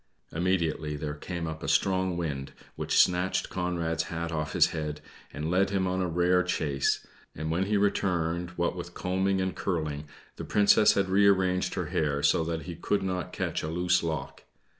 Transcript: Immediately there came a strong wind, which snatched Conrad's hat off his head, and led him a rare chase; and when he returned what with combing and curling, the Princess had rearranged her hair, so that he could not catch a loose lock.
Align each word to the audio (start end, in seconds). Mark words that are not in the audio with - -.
Immediately 0.31 0.95
there 0.95 1.13
came 1.13 1.45
a 1.45 1.67
strong 1.67 2.17
wind, 2.17 2.53
which 2.75 2.97
snatched 2.97 3.51
Conrad's 3.51 4.05
hat 4.05 4.31
off 4.31 4.53
his 4.53 4.69
head, 4.69 4.99
and 5.31 5.51
led 5.51 5.69
him 5.69 5.85
a 5.85 6.07
rare 6.07 6.41
chase; 6.41 7.05
and 7.35 7.51
when 7.51 7.67
he 7.67 7.77
returned 7.77 8.49
what 8.57 8.75
with 8.75 8.95
combing 8.95 9.39
and 9.39 9.55
curling, 9.55 10.05
the 10.37 10.43
Princess 10.43 10.93
had 10.93 11.07
rearranged 11.07 11.75
her 11.75 11.85
hair, 11.93 12.23
so 12.23 12.43
that 12.43 12.63
he 12.63 12.75
could 12.75 13.03
not 13.03 13.31
catch 13.31 13.61
a 13.61 13.67
loose 13.69 14.01
lock. 14.01 14.41